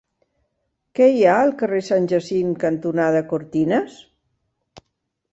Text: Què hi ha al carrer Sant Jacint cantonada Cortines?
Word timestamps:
Què 0.99 1.09
hi 1.15 1.19
ha 1.25 1.33
al 1.41 1.51
carrer 1.59 1.81
Sant 1.87 2.07
Jacint 2.13 2.55
cantonada 2.63 3.21
Cortines? 3.33 3.99